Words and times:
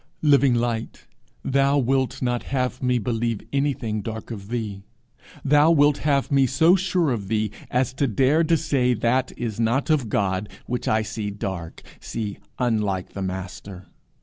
Living 0.23 0.55
Light, 0.55 1.05
thou 1.45 1.77
wilt 1.77 2.23
not 2.23 2.41
have 2.45 2.81
me 2.81 2.97
believe 2.97 3.41
anything 3.53 4.01
dark 4.01 4.31
of 4.31 4.47
thee! 4.49 4.81
thou 5.45 5.69
wilt 5.69 5.99
have 5.99 6.31
me 6.31 6.47
so 6.47 6.75
sure 6.75 7.11
of 7.11 7.27
thee 7.27 7.51
as 7.69 7.93
to 7.93 8.07
dare 8.07 8.43
to 8.43 8.57
say 8.57 8.95
that 8.95 9.31
is 9.37 9.59
not 9.59 9.91
of 9.91 10.09
God 10.09 10.49
which 10.65 10.87
I 10.87 11.03
see 11.03 11.29
dark, 11.29 11.83
see 11.99 12.39
unlike 12.57 13.09
the 13.13 13.21
Master! 13.21 13.85